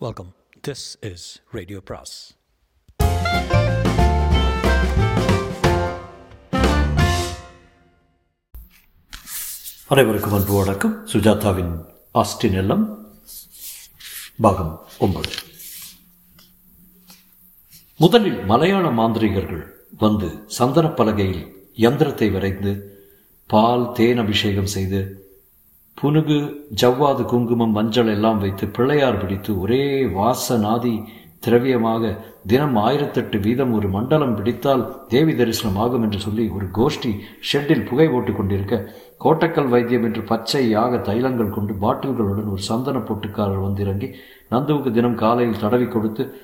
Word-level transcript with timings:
Welcome 0.00 0.30
this 0.68 0.96
is 1.00 1.40
radio 1.50 1.80
பிராஸ் 1.84 2.14
அனைவருக்கும் 9.88 10.32
அன்பு 10.32 10.54
வணக்கம். 10.58 11.06
சுஜாதாவின் 11.06 11.72
ஆஸ்டின் 12.14 12.58
எல்லம் 12.62 12.84
பாகம் 14.40 14.86
ஒன்பது. 14.98 15.30
முதலில் 17.96 18.44
மலையாள 18.44 18.88
மாந்திரிகர்கள் 18.88 19.64
வந்து 19.98 20.30
சந்தன 20.46 20.88
பலகையில் 20.88 21.72
யந்திரத்தை 21.76 22.32
வரைந்து 22.32 22.74
பால் 23.46 23.92
தேன் 23.92 24.18
அபிஷேகம் 24.18 24.66
செய்து 24.66 25.00
புனுகு 26.02 26.64
ஜவ்வாது 26.82 27.22
குங்குமம் 27.24 27.72
மஞ்சள் 27.72 28.06
எல்லாம் 28.06 28.38
வைத்து 28.38 28.66
பிள்ளையார் 28.66 29.20
பிடித்து 29.20 29.60
ஒரே 29.60 30.04
வாசநாதி 30.04 31.02
திரவியமாக 31.46 32.16
தினம் 32.46 32.76
ஆயிரத்தெட்டு 32.76 33.40
வீதம் 33.40 33.72
ஒரு 33.72 33.88
மண்டலம் 33.88 34.34
பிடித்தால் 34.34 35.06
தேவி 35.08 35.34
தரிசனம் 35.34 35.76
ஆகும் 35.76 36.02
என்று 36.02 36.18
சொல்லி 36.18 36.48
ஒரு 36.48 36.66
கோஷ்டி 36.74 37.12
ஷெட்டில் 37.52 37.86
புகை 37.88 38.08
போட்டுக் 38.08 38.36
கொண்டிருக்க 38.36 38.92
கோட்டக்கல் 39.24 39.68
வைத்தியம் 39.68 40.02
என்று 40.02 40.22
பச்சை 40.22 40.70
யாக 40.70 40.96
தைலங்கள் 40.96 41.50
கொண்டு 41.50 41.74
பாட்டில்களுடன் 41.74 42.50
ஒரு 42.50 42.58
சந்தன 42.58 42.98
பொட்டுக்காரர் 42.98 43.62
வந்து 43.62 43.84
இறங்கி 43.84 44.14
நந்துவுக்கு 44.50 44.90
தினம் 44.90 45.14
காலையில் 45.14 45.60
தடவி 45.60 45.86
கொடுத்து 45.86 46.34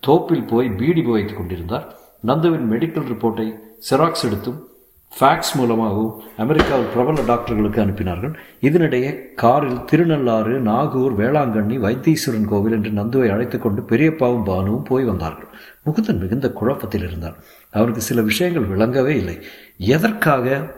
தோப்பில் 0.00 0.46
போய் 0.46 0.68
பீடி 0.70 1.02
வைத்துக் 1.02 1.36
கொண்டிருந்தார். 1.36 1.96
நந்துவின் 2.26 2.68
மெடிக்கல் 2.70 3.08
ரிப்போர்ட்டை 3.12 3.54
செராக்ஸ் 3.90 4.24
எடுத்தும் 4.24 4.66
ஃபேக்ஸ் 5.12 5.54
மூலமாகவும் 5.54 6.22
அமெரிக்காவில் 6.36 6.90
பிரபல 6.94 7.22
டாக்டர்களுக்கு 7.22 7.80
அனுப்பினார்கள். 7.84 8.34
இதனிடையே 8.60 9.34
காரில் 9.34 9.80
திருநள்ளாறு 9.84 10.58
நாகூர் 10.58 11.14
வேளாங்கண்ணி 11.20 11.76
வைத்தீஸ்வரன் 11.84 12.48
கோவில் 12.48 12.72
என்று 12.72 12.90
நந்துவை 12.90 13.28
அழைத்து 13.30 13.58
கொண்டு 13.58 13.82
பெரியப்பாவும் 13.82 14.44
பானுவும் 14.44 14.84
போய் 14.84 15.04
வந்தார்கள். 15.04 15.48
முகுந்தன் 15.86 16.18
மிகுந்த 16.18 16.52
குழப்பத்தில் 16.52 17.02
இருந்தார் 17.02 17.36
அவருக்கு 17.70 18.00
சில 18.00 18.22
விஷயங்கள் 18.22 18.64
விளங்கவே 18.64 19.16
இல்லை. 19.16 19.36
எதற்காக 19.76 20.74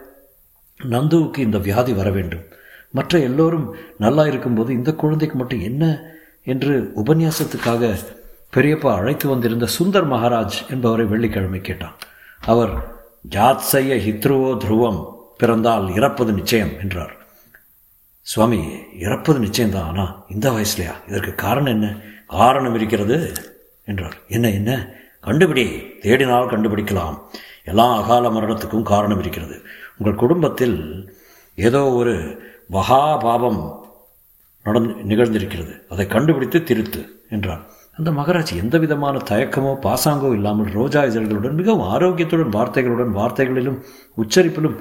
நந்துவுக்கு 0.84 1.39
இந்த 1.39 1.58
வியாதி 1.58 1.92
வர 1.92 2.11
வேண்டும்? 2.11 2.47
மற்ற 2.92 3.19
எல்லோரும் 3.19 3.75
நல்லா 3.98 4.27
இருக்கும்போது 4.27 4.73
இந்த 4.73 4.95
குழந்தைக்கு 4.95 5.36
மட்டும் 5.39 5.61
என்ன 5.61 6.01
என்று 6.45 6.92
உபன்யாசத்துக்காக 6.97 7.92
பெரியப்பா 8.56 8.92
அழைத்து 8.95 9.28
வந்திருந்த 9.28 9.67
சுந்தர் 9.78 10.08
மகாராஜ் 10.14 10.58
என்பவரை 10.70 11.06
வெள்ளிக்கிழமை 11.06 11.61
கேட்டான். 11.61 11.98
அவர் 12.41 13.00
ஜாத்சய 13.29 13.97
ஹித்ருவோ 13.97 14.57
துருவம். 14.57 15.19
பிறந்தால் 15.39 15.89
இறப்பது 15.89 16.33
நிச்சயம் 16.33 16.79
என்றார். 16.81 17.17
சுவாமி 18.21 18.59
இறப்பது 19.01 19.41
நிச்சயம்தான் 19.41 19.85
ஆனால் 19.85 20.25
இந்த 20.31 20.51
வயசுலையா? 20.51 21.09
இதற்கு 21.09 21.35
காரணம் 21.35 21.73
என்ன? 21.73 21.97
காரணம் 22.27 22.75
இருக்கிறது 22.75 23.33
என்றார். 23.85 24.17
என்ன 24.29 24.51
என்ன? 24.51 24.95
கண்டுபிடி. 25.25 25.67
தேடினால் 26.01 26.51
கண்டுபிடிக்கலாம். 26.51 27.19
எல்லா 27.65 28.03
அகால 28.03 28.29
மரணத்துக்கும் 28.29 28.83
காரணம் 28.83 29.21
இருக்கிறது. 29.21 29.63
உங்கள் 29.98 30.15
குடும்பத்தில் 30.15 30.79
ஏதோ 31.55 31.91
ஒரு 31.91 32.43
மகாபாபம் 32.71 33.79
நடந்து 34.65 35.15
நிகழ்ந்திருக்கிறது. 35.15 35.79
அதை 35.89 36.07
கண்டுபிடித்து 36.07 36.59
திருத்து 36.59 37.07
என்றார். 37.31 37.71
அந்த 38.01 38.11
மகராஜ் 38.11 38.53
எந்த 38.56 38.79
விதமான 38.79 39.17
தயக்கமோ 39.31 39.73
பாசாங்கோ 39.83 40.29
இல்லாமல் 40.33 40.69
ரோஜா 40.73 41.01
இதழ்களுடன் 41.05 41.59
மிகவும் 41.59 41.89
ஆரோக்கியத்துடன் 41.95 42.55
வார்த்தைகளுடன் 42.57 43.11
வார்த்தைகளிலும் 43.19 43.77
உச்சரிப்பிலும் 44.23 44.77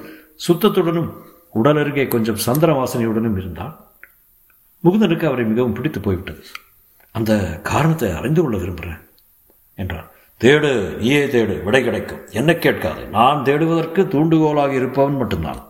சுத்தத்துடனும் 0.46 1.10
உடல் 1.50 1.76
அருகே 1.76 2.04
கொஞ்சம் 2.08 2.40
சந்திர 2.44 2.72
வாசனையுடனும் 2.72 3.36
இருந்தான். 3.36 3.74
முகுந்தனுக்கு 4.84 5.26
அவரை 5.26 5.44
மிகவும் 5.44 5.72
பிடித்து 5.72 6.00
போய்விட்டது. 6.00 6.42
அந்த 7.14 7.32
காரணத்தை 7.62 8.10
அறிந்து 8.12 8.42
கொள்ள 8.42 8.56
விரும்புகிறேன் 8.56 9.02
என்றான். 9.74 10.08
தேடு 10.40 10.70
நீயே 10.98 11.22
தேடு 11.26 11.62
விடை 11.64 11.82
கிடைக்கும். 11.84 12.22
என்ன 12.30 12.54
கேட்காது. 12.54 13.02
நான் 13.06 13.44
தேடுவதற்கு 13.44 14.02
தூண்டுகோலாக 14.14 14.72
இருப்பவன் 14.72 15.16
மட்டும்தான். 15.16 15.60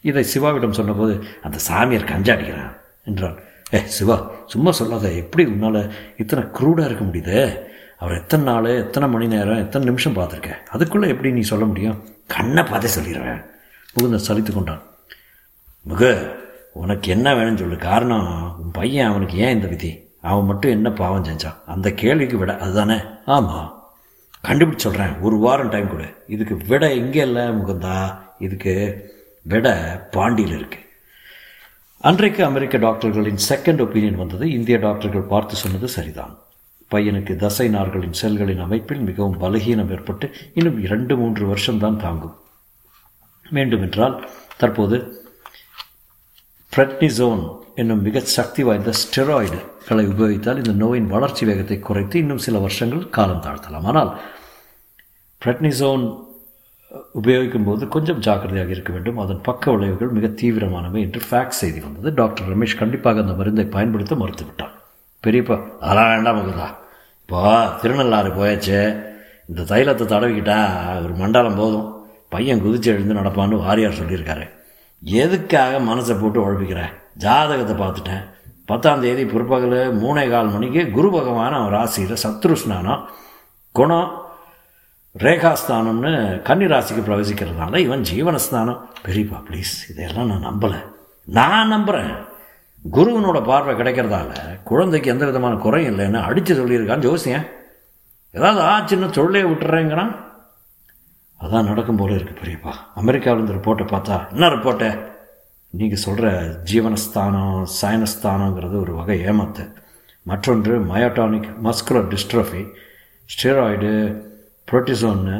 இதை 0.00 0.24
சிவாவிடம் 0.34 0.78
சொன்னபோது 0.78 1.14
அந்த 1.42 1.58
சாமியார் 1.58 2.10
கஞ்சாடிக்கிறான் 2.12 2.76
என்றான். 3.04 3.38
ஏ 3.74 3.78
சிவா 3.96 4.16
சும்மா 4.46 4.70
சொல்லாத. 4.70 5.06
எப்படி 5.12 5.44
உன்னால் 5.52 5.80
இத்தனை 6.16 6.42
க்ரூடாக 6.56 6.88
இருக்க 6.88 7.04
முடியுது? 7.04 7.38
அவர் 7.98 8.18
எத்தனை 8.20 8.44
நாள் 8.44 8.68
எத்தனை 8.82 9.06
மணி 9.08 9.26
நேரம் 9.26 9.62
எத்தனை 9.64 9.84
நிமிஷம் 9.86 10.16
பார்த்துருக்கேன் 10.16 10.60
அதுக்குள்ளே 10.74 11.08
எப்படி 11.12 11.32
நீ 11.32 11.40
சொல்ல 11.40 11.64
முடியும்? 11.64 11.98
கண்ணை 12.34 12.62
பார்த்தே 12.62 12.88
சொல்லிடுவேன் 12.96 13.42
முகுந்தன் 13.94 14.26
சலித்து 14.28 14.52
கொண்டான். 14.52 14.82
முக 15.82 16.02
உனக்கு 16.72 17.10
என்ன 17.10 17.34
வேணும்னு 17.34 17.62
சொல்லு. 17.62 17.76
காரணம் 17.76 18.30
உன் 18.60 18.70
பையன் 18.70 19.10
அவனுக்கு 19.10 19.36
ஏன் 19.36 19.54
இந்த 19.56 19.66
விதி? 19.66 19.90
அவன் 20.20 20.48
மட்டும் 20.50 20.70
என்ன 20.70 20.88
பாவம் 20.90 21.24
செஞ்சான்? 21.24 21.58
அந்த 21.66 21.90
கேள்விக்கு 21.90 22.38
விட 22.38 22.52
அதுதானே? 22.56 22.98
ஆமாம் 23.24 23.68
கண்டுபிடிச்சு 24.48 24.86
சொல்கிறேன் 24.86 25.14
ஒரு 25.20 25.36
வாரம் 25.38 25.68
டைம் 25.68 25.90
கொடு. 25.90 26.08
இதுக்கு 26.26 26.56
விட 26.66 26.92
இங்கே 26.92 27.22
இல்லை 27.28 27.44
முகுந்தா. 27.58 27.96
இதுக்கு 28.38 28.74
விட 29.42 29.68
பாண்டியில் 30.16 30.58
இருக்குது 30.58 30.84
அன்றைக்கு 32.04 32.44
அமெரிக்க 32.44 32.76
டாக்டர்களின் 32.78 33.38
செகண்ட் 33.48 33.80
ஒப்பீனியன் 33.84 34.18
வந்தது. 34.22 34.44
இந்திய 34.56 34.76
டாக்டர்கள் 34.78 35.30
பார்த்து 35.30 35.54
சொன்னது 35.56 35.88
சரிதான். 35.88 36.34
பையனுக்கு 36.90 37.34
தசை 37.36 37.66
நார்களின் 37.68 38.16
செல்களின் 38.20 38.60
அமைப்பில் 38.64 39.00
மிகவும் 39.00 39.38
பலகீனம் 39.40 39.90
ஏற்பட்டு 39.94 40.26
இன்னும் 40.54 40.78
இரண்டு 40.86 41.14
மூன்று 41.16 41.44
வருஷம்தான் 41.46 41.96
தாங்கும். 42.04 42.34
வேண்டுமென்றால் 43.56 44.16
தற்போது 44.60 44.98
பிரெட்னிசோன் 46.72 47.42
என்னும் 47.74 48.04
மிக 48.06 48.20
சக்தி 48.36 48.62
வாய்ந்த 48.62 48.92
ஸ்டெராய்டுகளை 49.02 50.04
உபயோகித்தால் 50.12 50.60
இந்த 50.62 50.74
நோயின் 50.84 51.10
வளர்ச்சி 51.14 51.44
வேகத்தை 51.50 51.78
குறைத்து 51.78 52.16
இன்னும் 52.18 52.44
சில 52.46 52.58
வருஷங்கள் 52.58 53.10
காலம் 53.18 53.44
தாழ்த்தலாம். 53.46 53.88
ஆனால் 53.92 54.12
பிரெட்னிசோன் 55.42 56.04
உபயோகிக்கும் 57.20 57.66
போது 57.68 57.82
கொஞ்சம் 57.94 58.20
ஜாக்கிரதையாக 58.26 58.70
இருக்க 58.76 58.90
வேண்டும். 58.96 59.18
அதன் 59.24 59.40
பக்க 59.48 59.72
விளைவுகள் 59.74 60.14
மிக 60.16 60.26
தீவிரமானவை 60.40 61.00
என்று 61.06 61.20
ஃபேக்ஸ் 61.28 61.60
செய்தி 61.62 61.80
வந்தது. 61.86 62.10
டாக்டர் 62.20 62.50
ரமேஷ் 62.52 62.80
கண்டிப்பாக 62.82 63.22
அந்த 63.24 63.34
மருந்தை 63.40 63.64
பயன்படுத்த 63.76 64.16
மறுத்துவிட்டான் 64.22 64.74
பெரியப்பா 65.24 65.56
அதெல்லாம் 65.82 66.10
வேண்டாம் 66.14 66.38
மகுதா 66.40 66.68
இப்போ 67.22 67.40
திருநள்ளாறு 67.82 68.30
போயாச்சு. 68.38 68.78
இந்த 69.50 69.62
தைலத்தை 69.70 70.04
தடவிக்கிட்டா 70.12 70.58
ஒரு 71.04 71.14
மண்டலம் 71.22 71.58
போதும். 71.60 71.88
பையன் 72.34 72.62
குதிச்சு 72.64 72.88
எழுந்து 72.94 73.18
நடப்பான்னு 73.18 73.64
வாரியார் 73.66 73.98
சொல்லியிருக்காரு. 74.00 74.46
எதுக்காக 75.22 75.78
மனசை 75.90 76.14
போட்டு 76.20 76.38
உழப்பிக்கிறேன் 76.44 76.94
ஜாதகத்தை 77.24 77.74
பார்த்துட்டேன். 77.82 78.24
பத்தாம் 78.70 79.02
தேதி 79.04 79.24
பிற்பகல் 79.32 79.74
மூணே 80.02 80.24
கால் 80.30 80.52
மணிக்கு 80.54 80.82
குரு 80.96 81.08
பகவான் 81.16 81.56
அவன் 81.58 81.74
ராசியில் 81.74 82.22
சத்ரு 82.22 82.54
ஸ்நானம் 82.62 83.02
குணம் 83.74 84.08
ரேகாஸ்தானம்னு 85.24 86.10
கன்னிராசிக்கு 86.48 87.02
பிரவேசிக்கிறதுனால 87.06 87.76
இவன் 87.76 88.02
ஜீவனஸ்தானம். 88.10 88.80
பெரியப்பா 89.04 89.38
ப்ளீஸ் 89.48 89.72
இதையெல்லாம் 89.90 90.26
நான் 90.26 90.46
நம்பலை. 90.46 90.80
நான் 91.24 91.68
நம்புகிறேன் 91.68 92.12
குருவனோட 92.92 93.44
பார்வை 93.44 93.74
கிடைக்கிறதால 93.74 94.32
குழந்தைக்கு 94.64 95.10
எந்த 95.10 95.24
விதமான 95.24 95.54
குறையும் 95.56 95.98
இல்லைன்னு 95.98 96.20
அடித்து 96.22 96.52
சொல்லியிருக்கான் 96.54 97.04
ஜோசியன் 97.06 97.46
ஏதாவது 98.32 98.60
ஆச்சுன்னு 98.72 99.12
சொல்லே 99.12 99.42
விட்டுறேங்கிறான்? 99.42 100.12
அதான் 101.40 101.68
நடக்கும் 101.70 101.96
போல 101.96 102.14
இருக்குது 102.14 102.40
பெரியப்பா. 102.42 102.72
அமெரிக்காவிலேருந்து 102.96 103.56
ரிப்போர்ட்டை 103.58 103.86
பார்த்தா 103.94 104.30
என்ன 104.30 104.48
ரிப்போர்ட்டை 104.48 104.90
நீங்கள் 105.70 106.04
சொல்கிற 106.06 106.28
ஜீவனஸ்தானம் 106.72 107.66
சயனஸ்தானங்கிறது 107.80 108.80
ஒரு 108.80 108.94
வகை 108.94 109.24
ஏமாத்து. 109.24 109.72
மற்றொன்று 110.22 110.78
மயோட்டானிக் 110.94 111.50
மஸ்குலர் 111.64 112.08
டிஸ்ட்ரஃபி 112.12 112.62
ஸ்டெராய்டு 113.30 113.92
புரோட்டிசோன்னு 114.68 115.36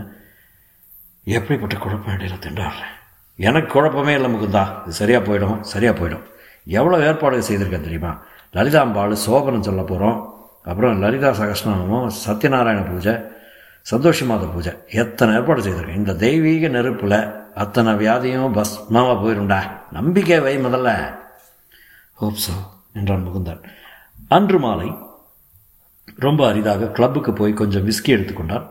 எப்படிப்பட்ட 1.24 1.76
குழப்பம் 1.76 2.14
இடையில 2.14 2.36
திண்டாடுறேன் 2.46 2.94
எனக்கு 3.38 3.68
குழப்பமே 3.72 4.12
இல்லை 4.14 4.28
முகுந்தா. 4.34 4.64
இது 4.82 4.92
சரியாக 4.92 5.22
போயிடும் 5.26 5.60
சரியாக 5.60 5.94
போயிடும். 5.98 6.24
எவ்வளோ 6.64 6.98
ஏற்பாடு 7.06 7.46
செய்திருக்கேன் 7.48 7.88
தெரியுமா? 7.88 8.12
லலிதாம்பாள் 8.52 9.16
சோபனம் 9.26 9.66
சொல்ல 9.68 9.82
போகிறோம் 9.82 10.18
அப்புறம் 10.62 11.00
லலிதா 11.00 11.30
சகஸ்நாமம் 11.30 12.06
சத்யநாராயண 12.26 12.80
பூஜை 12.90 13.14
சந்தோஷமாத 13.90 14.44
பூஜை. 14.52 14.72
எத்தனை 15.02 15.34
ஏற்பாடு 15.34 15.60
செய்திருக்கேன். 15.62 16.00
இந்த 16.02 16.14
தெய்வீக 16.14 16.68
நெருப்பில் 16.68 17.18
அத்தனை 17.54 17.92
வியாதியும் 17.94 18.54
பஸ்மாவாக 18.56 19.16
போயிருண்டா. 19.22 19.60
நம்பிக்கை 19.92 20.40
வை 20.40 20.54
முதல்ல. 20.58 20.90
ஹோப் 22.14 22.42
சோ 22.46 22.54
என்றான் 22.92 23.26
முகுந்தன். 23.26 23.62
அன்று 24.28 24.58
மாலை 24.58 24.88
ரொம்ப 26.16 26.40
அரிதாக 26.48 26.90
கிளப்புக்கு 26.96 27.32
போய் 27.32 27.52
கொஞ்சம் 27.52 27.86
விஸ்கி 27.86 28.10
எடுத்துக்கொண்டான். 28.16 28.66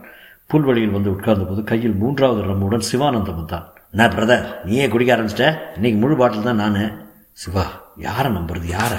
புல்வெளியில் 0.46 0.90
வந்து 0.90 1.10
உட்கார்ந்தபோது 1.10 1.62
கையில் 1.62 1.94
மூன்றாவது 1.94 2.42
ரம்முடன் 2.42 2.84
சிவானந்தம் 2.92 3.34
வந்தான். 3.34 3.72
நான் 3.90 4.10
பிரதர் 4.10 4.64
நீயே 4.64 4.88
குடிக்க 4.88 5.16
ஆரம்பிச்சிட்ட? 5.16 5.74
இன்னைக்கு 5.74 5.98
முழு 6.00 6.16
பாட்டில் 6.16 6.42
தான் 6.42 6.56
நான். 6.56 7.08
சிவா 7.32 7.64
யாரை 7.96 8.32
நம்புறது? 8.32 8.64
யாரை? 8.64 8.98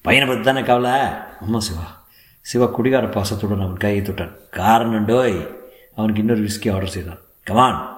பையனை 0.00 0.28
பற்றி 0.28 0.44
தானே 0.44 0.62
கவலை? 0.62 1.00
ஆமாம் 1.40 1.60
சிவா. 1.60 2.02
சிவா 2.40 2.66
குடிகார 2.66 3.06
பாசத்துடன் 3.06 3.60
அவன் 3.60 3.76
கையை 3.76 4.00
தொட்டான். 4.02 4.34
காரணம் 4.50 5.08
டோய். 5.08 5.56
அவனுக்கு 5.94 6.22
இன்னொரு 6.22 6.40
விஸ்கி 6.40 6.72
ஆர்டர் 6.72 6.88
செய்தான். 6.88 7.18
கமான் 7.44 7.96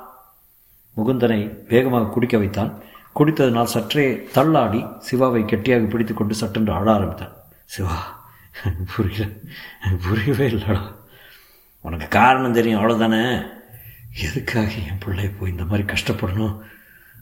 முகுந்தனை 0.97 1.69
வேகமாக 1.69 2.06
குடிக்க 2.06 2.38
வைத்தான். 2.38 2.82
குடித்ததனால் 3.19 3.73
சற்றே 3.75 4.29
தள்ளாடி 4.32 4.85
சிவாவை 5.11 5.44
கெட்டியாக 5.44 5.85
பிடித்துக்கொண்டு 5.85 6.35
சட்டென்று 6.35 6.73
ஆட 6.73 6.93
ஆரம்பித்தான். 6.93 7.32
சிவா 7.64 8.23
புரியல. 8.97 9.32
புரியவே 10.09 10.47
இல்லைடா. 10.49 10.81
உனக்கு 11.87 12.09
காரணம் 12.09 12.53
தெரியும் 12.53 12.81
அவ்வளோதானே 12.81 13.23
எதுக்காக 14.23 14.71
என் 14.71 14.99
பிள்ளை 14.99 15.29
போய் 15.29 15.50
இந்த 15.50 15.65
மாதிரி 15.65 15.85
கஷ்டப்படணும்? 15.93 16.61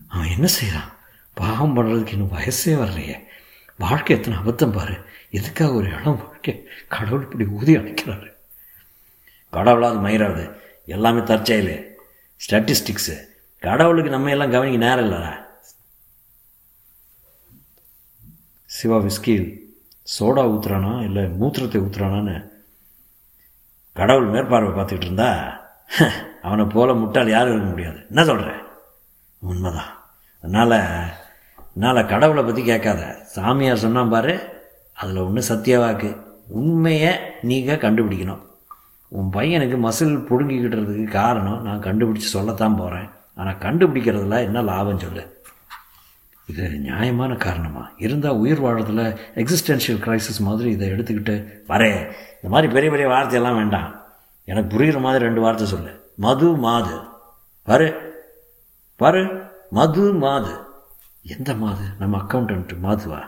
அவன் 0.08 0.28
என்ன 0.28 0.46
செய்கிறான் 0.46 0.92
பாகம் 1.34 1.76
பண்ணுறதுக்கு 1.76 2.06
இன்னும் 2.06 2.32
வயசே 2.32 2.72
வரலையே. 2.82 3.16
வாழ்க்கை 3.78 4.16
எத்தனை 4.16 4.38
அபத்தம் 4.38 4.72
பாரு. 4.72 4.96
எதுக்காக 5.30 5.72
ஒரு 5.72 5.88
இளம் 5.88 6.20
வாழ்க்கை 6.26 6.68
கடவுள் 6.88 7.22
இப்படி 7.22 7.46
ஊதி 7.46 7.76
அணைக்கிறாரு? 7.76 8.28
கடவுளாவது 9.52 9.98
மயிராது 10.06 10.44
எல்லாமே 10.86 11.22
தற்செயல். 11.22 11.96
ஸ்டாட்டிஸ்டிக்ஸு 12.46 13.16
கடவுளுக்கு 13.58 14.10
நம்ம 14.10 14.30
எல்லாம் 14.30 14.50
கவனிக்க 14.50 14.86
நேரம் 14.86 15.04
இல்லைடா. 15.04 15.34
சிவா 18.64 18.98
விஸ்கியில் 18.98 19.76
சோடா 20.18 20.42
ஊத்துறானா? 20.54 21.04
இல்லை 21.04 21.22
மூத்திரத்தை 21.22 21.78
ஊத்துறானான்னு 21.84 22.52
கடவுள் 23.96 24.26
மேற்பார்வை 24.26 24.70
பார்த்துக்கிட்டு 24.70 25.08
இருந்தா 25.08 25.28
அவனை 26.42 26.64
போல 26.64 26.94
முட்டாள் 26.94 27.28
யாரும் 27.28 27.52
இருக்க 27.52 27.68
முடியாது. 27.70 27.98
என்ன 28.08 28.24
சொல்கிற 28.24 28.50
உண்மைதான். 29.38 29.92
அதனால் 30.44 30.78
அதனால் 31.58 32.06
கடவுளை 32.06 32.44
பற்றி 32.44 32.64
கேட்காத. 32.64 33.02
சாமியார் 33.24 33.84
சொன்னான் 33.84 34.08
பாரு 34.08 34.34
அதில் 34.92 35.16
ஒன்று 35.16 35.42
சத்தியவாக்கு 35.48 36.16
உண்மையை 36.48 37.12
நீங்கள் 37.42 37.82
கண்டுபிடிக்கணும். 37.84 38.42
உன் 39.08 39.30
பையனுக்கு 39.32 39.76
மசில் 39.86 40.16
பிடுங்கிக்கிட்டுறதுக்கு 40.28 41.04
காரணம் 41.04 41.62
நான் 41.62 41.82
கண்டுபிடிச்சி 41.82 42.30
சொல்லத்தான் 42.36 42.76
போகிறேன் 42.76 43.08
ஆனால் 43.34 43.54
கண்டுபிடிக்கிறதுல 43.54 44.40
என்ன 44.48 44.62
லாபம் 44.62 44.98
சொல்லு? 44.98 45.33
இது 46.46 46.68
நியாயமான 46.68 47.34
காரணமா? 47.34 47.90
இருந்தால் 47.96 48.36
உயிர் 48.36 48.62
வாழறதுல 48.62 49.16
எக்ஸிஸ்டென்ஷியல் 49.34 50.00
கிரைசிஸ் 50.00 50.38
மாதிரி 50.38 50.70
இதை 50.70 50.90
எடுத்துக்கிட்டு 50.90 51.48
வரே. 51.68 51.96
இந்த 52.34 52.48
மாதிரி 52.48 52.72
பெரிய 52.72 52.90
பெரிய 52.90 53.08
வார்த்தையெல்லாம் 53.08 53.56
வேண்டாம். 53.56 54.02
எனக்கு 54.44 54.78
புரிகிற 54.78 55.00
மாதிரி 55.00 55.24
ரெண்டு 55.24 55.40
வார்த்தை 55.40 55.66
சொல்லு. 55.66 56.12
மது 56.16 56.52
மாது. 56.56 57.00
வரு 57.64 58.12
வரு 58.98 59.42
மது 59.70 60.12
மாது. 60.12 60.56
எந்த 61.22 61.54
மாது? 61.54 61.84
நம்ம 61.98 62.16
அக்கௌண்டன்ட் 62.16 62.70
மாதுவா? 62.82 63.22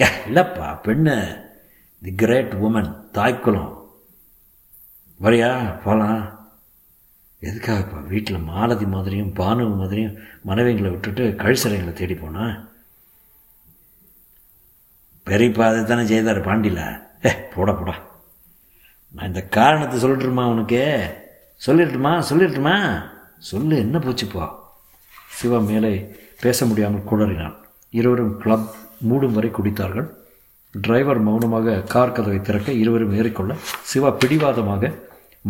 ஏ 0.00 0.06
இல்லைப்பா 0.28 0.78
பெண்ணு. 0.82 1.44
தி 2.02 2.14
கிரேட் 2.14 2.52
உமன் 2.52 3.10
தாய்க்குளம். 3.10 3.90
வரியா? 5.20 5.76
போகலாம் 5.84 6.35
எதுக்காகப்பா 7.42 8.06
வீட்டில் 8.08 8.38
மாலதி 8.38 8.86
மாதிரியும் 8.86 9.34
பானு 9.34 9.76
மாதிரியும் 9.76 10.14
மனைவிங்களை 10.46 10.90
விட்டுட்டு 10.90 11.24
கழிசறைங்களை 11.38 11.92
தேடி 11.92 12.14
போனா? 12.14 12.68
பெரியப்பா 15.26 15.64
அதை 15.68 15.84
தானே 15.84 16.04
செய்தார் 16.06 16.46
பாண்டியில் 16.46 17.00
ஏ 17.26 17.30
போட 17.54 17.72
போடா. 17.72 17.94
நான் 19.12 19.26
இந்த 19.26 19.42
காரணத்தை 19.42 20.02
சொல்லட்டுமா 20.02 20.44
உனக்கு 20.54 20.80
சொல்லிடட்டுமா? 21.66 22.12
சொல்லிடட்டுமா? 22.30 22.76
சொல்லு 23.38 23.76
என்ன 23.76 23.98
போச்சுப்பா 23.98 24.46
சிவா 25.28 25.58
மேலே 25.58 26.16
பேச 26.40 26.66
முடியாமல் 26.66 27.08
குளறினான். 27.10 27.56
இருவரும் 27.90 28.38
கிளப் 28.38 28.70
மூடும் 29.08 29.32
வரை 29.32 29.50
குடித்தார்கள். 29.50 30.08
டிரைவர் 30.72 31.20
மௌனமாக 31.20 31.80
கார் 31.80 32.12
கதவை 32.12 32.40
திறக்க 32.40 32.72
இருவரும் 32.72 33.14
ஏறிக்கொள்ள 33.18 33.54
சிவா 33.82 34.10
பிடிவாதமாக 34.10 34.92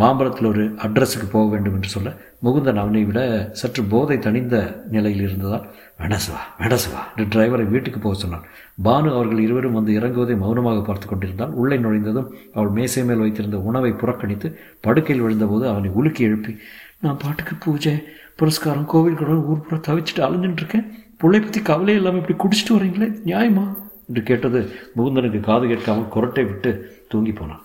மாம்பழத்தில் 0.00 0.48
ஒரு 0.48 0.64
அட்ரஸுக்கு 0.84 1.26
போக 1.30 1.44
வேண்டும் 1.50 1.74
என்று 1.74 1.88
சொல்ல 1.88 2.08
முகுந்தன் 2.44 2.80
அவனை 2.82 3.02
விட 3.04 3.20
சற்று 3.52 3.82
போதை 3.82 4.16
தணிந்த 4.18 4.56
நிலையில் 4.90 5.22
இருந்ததால் 5.26 5.64
வேண்டாசுவா 6.00 6.40
வேண்டாசுவா 6.58 7.00
என்று 7.16 7.26
டிரைவரை 7.34 7.66
வீட்டுக்கு 7.68 8.00
போக 8.00 8.14
சொன்னான். 8.14 8.44
பானு 8.84 9.08
அவர்கள் 9.14 9.40
இருவரும் 9.40 9.72
வந்து 9.72 9.92
இறங்குவதை 10.00 10.36
மௌனமாக 10.38 10.82
பார்த்து 10.82 11.06
கொண்டிருந்தால் 11.06 11.50
உள்ளே 11.50 11.78
நுழைந்ததும் 11.78 12.28
அவள் 12.52 12.68
மேசை 12.68 13.04
மேல் 13.04 13.18
வைத்திருந்த 13.18 13.58
உணவை 13.58 13.92
புறக்கணித்து 13.92 14.50
படுக்கையில் 14.80 15.24
விழுந்தபோது 15.24 15.66
அவனை 15.72 15.90
உலுக்கி 15.90 16.24
எழுப்பி 16.24 16.54
நான் 17.00 17.20
பாட்டுக்கு 17.22 17.54
பூஜை 17.64 17.94
புரஸ்காரம் 18.36 18.88
கோவில்களோட 18.92 19.40
ஊர் 19.50 19.66
புற 19.68 19.76
தவிச்சிட்டு 19.88 20.22
அலைஞ்சுட்டு 20.26 20.62
இருக்கேன். 20.62 20.86
பிள்ளை 21.16 21.40
பற்றி 21.40 21.60
கவலை 21.62 21.94
இல்லாமல் 21.94 22.22
இப்படி 22.22 22.36
குடிச்சிட்டு 22.42 22.74
வரீங்களே 22.76 23.08
நியாயமா? 23.24 23.66
என்று 24.08 24.22
கேட்டது 24.22 24.60
முகுந்தனுக்கு 24.96 25.40
காது 25.40 25.66
கேட்காமல் 25.66 26.12
குரட்டை 26.14 26.44
விட்டு 26.44 26.72
தூங்கி 27.08 27.32
போனான். 27.32 27.62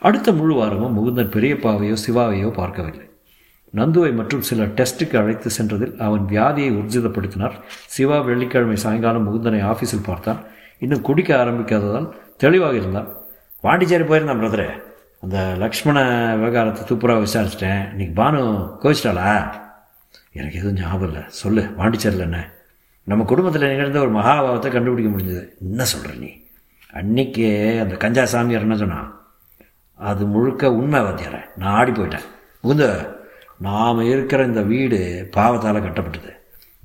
அடுத்த 0.00 0.32
முழு 0.32 0.54
வாரமும் 0.54 0.94
முகுந்தன் 0.96 1.32
பெரியப்பாவையோ 1.34 1.96
சிவாவையோ 2.06 2.50
பார்க்கவில்லை. 2.50 3.10
நந்துவை 3.74 4.14
மற்றும் 4.14 4.42
சில 4.42 4.64
டெஸ்ட்டுக்கு 4.64 5.16
அழைத்து 5.16 5.50
சென்றதில் 5.58 5.98
அவன் 5.98 6.20
வியாதியை 6.20 6.70
உர்ஜிதப்படுத்தினார் 6.78 7.52
சிவா 7.86 8.20
வெள்ளிக்கிழமை 8.20 8.76
சாயங்காலம் 8.76 9.26
முகுந்தனை 9.26 9.60
ஆஃபீஸில் 9.72 10.02
பார்த்தான். 10.02 10.44
இன்னும் 10.78 11.00
குடிக்க 11.00 11.36
ஆரம்பிக்காததால் 11.36 12.12
தெளிவாக 12.36 12.76
இருந்தான். 12.76 13.08
பாண்டிச்சேரி 13.60 14.04
போயிருந்தான் 14.04 14.42
பிரதரே 14.42 14.82
அந்த 15.20 15.54
லக்ஷ்மண 15.58 15.98
விவகாரத்தை 16.34 16.82
துப்புராக 16.88 17.26
விசாரிச்சிட்டேன். 17.26 17.90
இன்னைக்கு 17.90 18.22
பானு 18.22 18.40
கோச்சிட்டாளா 18.82 19.52
எனக்கு 20.32 20.58
எதுவும் 20.58 20.74
ஞாபகம் 20.74 21.08
இல்லை. 21.08 21.22
சொல்லு. 21.28 21.62
பாண்டிச்சேரியில் 21.62 22.24
என்ன? 22.24 22.50
நம்ம 23.02 23.24
குடும்பத்தில் 23.24 23.68
நிகழ்ந்த 23.68 24.00
ஒரு 24.00 24.12
மகாபாவத்தை 24.12 24.72
கண்டுபிடிக்க 24.72 25.16
முடிஞ்சது. 25.16 25.48
என்ன 25.60 25.84
சொல்கிற 25.84 26.14
நீ? 26.14 26.40
அன்னைக்கு 26.92 27.78
அந்த 27.82 27.94
கஞ்சா 27.94 28.24
சாமியார் 28.24 28.60
என்ன 28.60 28.76
சொன்னான்? 28.76 29.19
அது 30.00 30.26
முழுக்க 30.26 30.72
உண்மை 30.72 31.00
வாத்தியார 31.00 31.44
நான் 31.56 31.74
ஆடி 31.74 31.90
போயிட்டேன். 31.90 32.24
முகுந்த 32.64 33.14
நாம் 33.58 34.00
இருக்கிற 34.00 34.44
இந்த 34.44 34.60
வீடு 34.60 35.28
பாவத்தால் 35.36 35.82
கட்டப்பட்டது. 35.82 36.32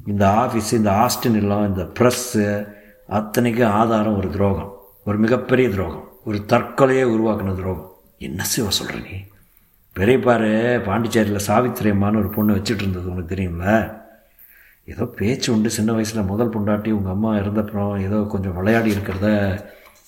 இந்த 0.06 0.28
ஆஃபீஸ் 0.28 0.74
இந்த 0.74 0.92
ஆஸ்டின் 0.92 1.36
இல்லம் 1.36 1.68
இந்த 1.68 1.84
ப்ரெஸ்ஸு 2.00 2.68
அத்தனைக்கும் 3.08 3.70
ஆதாரம் 3.70 4.18
ஒரு 4.18 4.30
துரோகம். 4.30 4.80
ஒரு 5.06 5.18
மிகப்பெரிய 5.18 5.70
துரோகம். 5.70 6.18
ஒரு 6.26 6.46
தற்கொலையை 6.48 7.06
உருவாக்குன 7.06 7.56
துரோகம். 7.56 7.94
என்ன 8.18 8.44
சிவ 8.44 8.70
சொல்கிற 8.70 9.00
நீ? 9.00 9.26
பெரியப்பாரு 10.00 10.80
பாண்டிச்சேரியில் 10.80 11.38
சாவித்திரி 11.38 11.92
அம்மான்னு 11.92 12.18
ஒரு 12.18 12.30
பொண்ணு 12.30 12.56
வச்சுட்டு 12.56 12.76
இருந்தது 12.76 13.12
உனக்கு 13.12 13.36
தெரியும்ல? 13.36 13.98
ஏதோ 14.86 15.06
பேச்சு 15.06 15.54
உண்டு. 15.54 15.70
சின்ன 15.70 15.92
வயசில் 15.92 16.22
முதல் 16.22 16.50
பொண்டாட்டி 16.50 16.92
உங்கள் 16.92 17.12
அம்மா 17.12 17.36
இருந்தப்புறம் 17.36 18.02
ஏதோ 18.02 18.26
கொஞ்சம் 18.30 18.56
விளையாடி 18.56 18.92
இருக்கிறத 18.92 19.60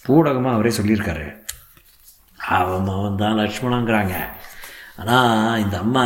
பூடகமாக 0.07 0.51
அவரே 0.51 0.69
சொல்லியிருக்காரு. 0.81 1.45
அவன் 2.55 2.89
அவன் 2.95 3.21
தான் 3.21 3.39
லக்ஷ்மணங்கிறாங்க 3.41 4.15
ஆனால் 5.01 5.61
இந்த 5.63 5.75
அம்மா 5.85 6.05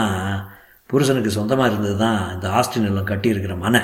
புருஷனுக்கு 0.90 1.32
சொந்தமாக 1.38 1.70
இருந்தது 1.72 1.98
தான் 2.06 2.22
இந்த 2.34 2.48
ஆஸ்டின் 2.58 2.88
எல்லாம் 2.90 3.10
கட்டியிருக்கிற 3.12 3.54
மனை. 3.66 3.82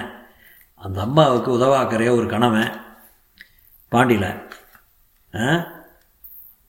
அந்த 0.81 0.97
அம்மாவுக்கு 1.07 1.49
உதவாக்கிறைய 1.57 2.09
ஒரு 2.19 2.27
கணவன். 2.33 2.71
பாண்டியில் 3.91 4.29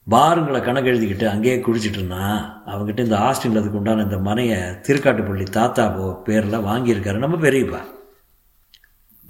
பாருங்களை 0.07 0.59
கணக்கு 0.67 0.89
எழுதிக்கிட்டு 0.91 1.25
அங்கேயே 1.31 1.55
குடிச்சிட்டு 1.65 1.99
இருந்தான் 1.99 2.37
அவங்ககிட்ட 2.69 3.01
இந்த 3.07 3.17
ஹாஸ்டலில் 3.23 3.59
அதுக்கு 3.61 3.79
உண்டான 3.79 4.05
இந்த 4.07 4.17
மனையை 4.29 4.59
திருக்காட்டுப்பள்ளி 4.85 5.45
தாத்தா 5.57 5.83
போ 5.95 6.05
பேரில் 6.27 6.65
வாங்கியிருக்காரு. 6.69 7.23
நம்ம 7.25 7.37
பெரியப்பா. 7.45 7.81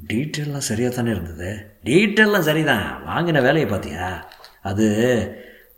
டீட்டெயிலாம் 0.10 0.68
சரியாக 0.70 0.92
தானே 0.96 1.12
இருந்தது. 1.16 1.50
டீட்டெயிலாம் 1.88 2.48
சரிதான். 2.50 2.88
வாங்கின 3.10 3.42
வேலையை 3.48 3.68
பார்த்தியா 3.70 4.08
அது 4.70 4.88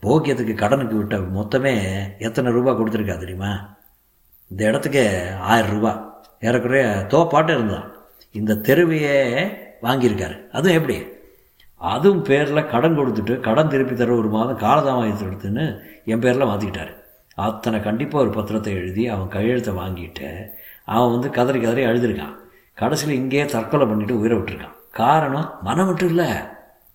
போக்கியத்துக்கு 0.01 0.53
கடனுக்கு 0.53 0.95
விட்ட 0.95 1.17
மொத்தமே 1.17 1.73
எத்தனை 2.17 2.51
ரூபா 2.51 2.71
கொடுத்துருக்கா 2.71 3.17
தெரியுமா? 3.17 3.77
இந்த 4.49 4.67
இடத்துக்கு 4.67 5.31
ஆயிரம் 5.39 5.71
ரூபா. 5.71 6.23
ஏறக்குறைய 6.39 7.05
தோப்பாட்டு 7.07 7.49
இருந்தான். 7.49 7.91
இந்த 8.31 8.53
தெருவையே 8.53 9.47
வாங்கியிருக்காரு. 9.81 10.49
அதுவும் 10.51 10.75
எப்படி? 10.75 11.05
அதுவும் 11.77 12.23
பேரில் 12.23 12.65
கடன் 12.65 12.97
கொடுத்துட்டு 12.99 13.39
கடன் 13.39 13.67
திருப்பி 13.67 13.95
தர 13.95 14.15
ஒரு 14.15 14.27
மாதம் 14.27 14.57
காலதாமதத்தை 14.57 15.27
எடுத்துன்னு 15.27 15.81
என் 16.05 16.19
பேரில் 16.19 16.47
மாற்றிக்கிட்டாரு 16.47 16.93
அத்தனை 17.33 17.81
கண்டிப்பாக 17.81 18.29
ஒரு 18.29 18.41
பத்திரத்தை 18.41 18.67
எழுதி 18.67 19.07
அவன் 19.07 19.27
கையெழுத்தை 19.27 19.73
வாங்கிட்டு 19.73 20.51
அவன் 20.85 21.11
வந்து 21.11 21.29
கதறி 21.29 21.61
கதறி 21.61 21.85
அழுதுருக்கான். 21.85 22.35
கடைசியில் 22.73 23.17
இங்கேயே 23.17 23.45
தற்கொலை 23.45 23.87
பண்ணிட்டு 23.87 24.19
உயிரை 24.19 24.37
விட்டுருக்கான். 24.37 24.75
காரணம் 24.91 25.53
மனம் 25.61 25.85
மட்டும் 25.85 26.07
இல்லை 26.07 26.27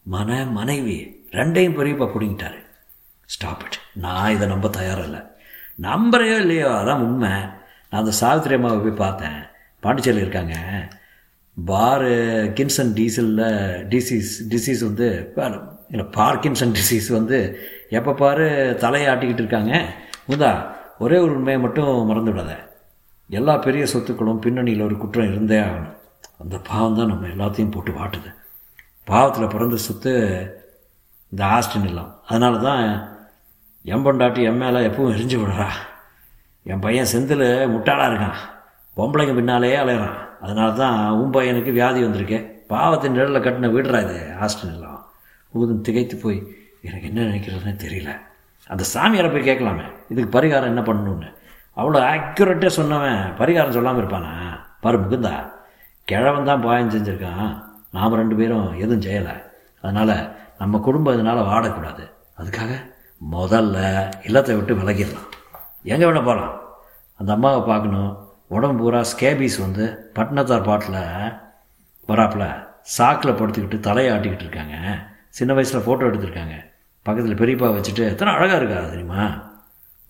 மன 0.02 0.44
மனைவி 0.44 1.26
ரெண்டையும் 1.30 1.76
பெரியப்பா 1.76 2.06
பிடிங்கிட்டாரு. 2.14 2.65
ஸ்டாப் 3.34 3.62
இட் 3.66 3.78
நான் 4.04 4.32
இதை 4.34 4.46
நம்ப 4.52 4.68
தயாரில்லை. 4.76 5.22
நம்புறையோ 5.86 6.36
இல்லையோ 6.44 6.68
அதான் 6.80 7.02
உண்மை. 7.06 7.32
நான் 7.88 8.00
அந்த 8.02 8.12
சாவித்திரி 8.20 8.54
அம்மாவை 8.58 8.78
போய் 8.84 9.02
பார்த்தேன். 9.04 9.40
பாண்டிச்சேரியில் 9.84 10.24
இருக்காங்க. 10.24 10.56
பாரு 11.56 12.12
கின்சன் 12.58 12.92
டீசலில் 12.98 13.46
டிசீஸ் 13.92 14.30
டிசீஸ் 14.52 14.82
வந்து 14.88 15.08
இல்லை 15.92 16.06
பார்க்கின்சன் 16.18 16.74
டிசீஸ் 16.78 17.08
வந்து 17.18 17.38
எப்போ 17.98 18.12
பாரு 18.22 18.46
தலையை 18.84 19.08
ஆட்டிக்கிட்டு 19.12 19.44
இருக்காங்க. 19.44 19.72
முதா 20.30 20.52
ஒரே 21.04 21.18
ஒரு 21.24 21.32
உண்மையை 21.38 21.58
மட்டும் 21.64 21.90
மறந்து 22.10 22.32
விடாத 22.32 22.54
எல்லா 23.30 23.54
பெரிய 23.66 23.84
சொத்துக்களும் 23.92 24.42
பின்னணியில் 24.44 24.86
ஒரு 24.88 24.96
குற்றம் 25.02 25.30
இருந்தே 25.32 25.58
ஆகணும். 25.66 25.96
அந்த 26.42 26.56
பாவம் 26.68 26.98
தான் 26.98 27.10
நம்ம 27.12 27.28
எல்லாத்தையும் 27.34 27.74
போட்டு 27.74 27.92
வாட்டுது. 27.98 28.30
பாவத்தில் 29.10 29.52
பிறந்த 29.54 29.76
சொத்து 29.86 30.12
இந்த 31.32 31.42
ஆஸ்டின் 31.56 31.88
எல்லாம். 31.90 32.10
அதனால 32.30 32.58
தான் 32.68 32.82
என் 33.90 34.04
பொண்டாட்டி 34.06 34.40
என் 34.48 34.60
மேலே 34.62 34.78
எப்பவும் 34.88 35.12
எரிஞ்சு 35.16 35.36
விடுறா. 35.40 35.66
என் 36.70 36.82
பையன் 36.84 37.10
செந்தில் 37.12 37.44
முட்டாளாக 37.74 38.08
இருக்கான். 38.10 38.38
பொம்பளைங்க 38.96 39.34
பின்னாலேயே 39.38 39.76
அலையிறான். 39.76 40.16
அதனால 40.40 40.70
தான் 40.72 40.96
உன் 41.10 41.34
பையனுக்கு 41.36 41.72
வியாதி 41.78 42.00
வந்திருக்கு. 42.02 42.38
பாவத்தின் 42.72 43.12
நிழலில் 43.12 43.44
கட்டின 43.46 43.70
வீடுறா 43.76 43.98
இது 44.06 44.16
ஹாஸ்டல் 44.40 44.74
ஊதும் 45.52 45.80
திகைத்து 45.80 46.16
போய் 46.16 46.38
எனக்கு 46.86 47.06
என்ன 47.10 47.20
நினைக்கிறதுனே 47.20 47.74
தெரியல. 47.84 48.10
அந்த 48.72 48.84
சாமியாரை 48.94 49.28
போய் 49.32 49.48
கேட்கலாமே. 49.50 49.86
இதுக்கு 50.08 50.30
பரிகாரம் 50.38 50.72
என்ன 50.72 50.80
பண்ணணும்னு. 50.80 51.28
அவ்வளோ 51.76 52.00
ஆக்யூரேட்டாக 52.12 52.72
சொன்னவன் 52.78 53.22
பரிகாரம் 53.40 53.76
சொல்லாமல் 53.78 54.02
இருப்பானா? 54.02 54.32
பாரு 54.80 54.98
முகுந்தா 55.02 55.34
கிழவன் 56.04 56.48
தான் 56.50 56.64
பாயம் 56.66 56.92
செஞ்சுருக்கான். 56.96 57.48
நாம் 57.92 58.18
ரெண்டு 58.22 58.36
பேரும் 58.36 58.68
எதுவும் 58.84 59.06
செய்யலை. 59.06 59.34
அதனால் 59.82 60.16
நம்ம 60.58 60.78
குடும்பம் 60.78 61.14
இதனால் 61.14 61.48
வாடக்கூடாது 61.52 62.04
அதுக்காக 62.40 62.72
முதல்ல 63.20 63.76
இல்லத்தை 64.24 64.54
விட்டு 64.54 64.74
விலகிடலாம். 64.74 65.28
எங்கே 65.82 66.04
வேணால் 66.04 66.28
போகலாம் 66.30 66.60
அந்த 67.16 67.32
அம்மாவை 67.32 67.66
பார்க்கணும். 67.66 68.28
உடம்பு 68.48 68.82
பூரா 68.82 69.00
ஸ்கேபீஸ் 69.00 69.58
வந்து 69.58 70.12
பட்டினத்தார் 70.14 70.62
பாட்டில் 70.62 71.02
வராப்பில் 72.08 72.64
சாக்கில் 72.98 73.38
படுத்துக்கிட்டு 73.38 73.80
தலையை 73.80 74.18
ஆட்டிக்கிட்டு 74.18 74.46
இருக்காங்க. 74.46 74.76
சின்ன 75.28 75.54
வயசில் 75.54 75.80
ஃபோட்டோ 75.80 76.06
எடுத்திருக்காங்க. 76.10 76.56
பக்கத்தில் 77.02 77.40
பெரியப்பா 77.40 77.68
வச்சுட்டு 77.76 78.04
எத்தனை 78.10 78.34
அழகாக 78.34 78.64
இருக்கா 78.64 78.88
தெரியுமா? 78.88 79.24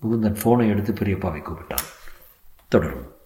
முகுந்தன் 0.01 0.39
ஃபோனை 0.43 0.67
எடுத்து 0.67 0.93
பெரியப்பாவை 0.93 1.41
கூப்பிட்டான். 1.41 1.87
தொடரும். 2.69 3.16